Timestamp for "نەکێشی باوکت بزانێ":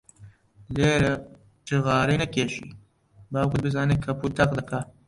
2.23-3.95